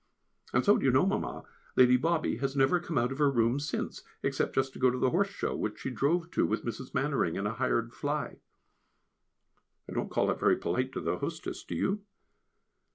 [0.51, 1.43] And so, do you know, Mamma,
[1.75, 4.97] Lady Bobby has never come out of her room since, except just to go to
[4.97, 6.95] the Horse Show, which she drove to with Mrs.
[6.95, 8.39] Mannering in a hired fly.
[9.87, 12.01] I don't call it very polite to the hostess, do you?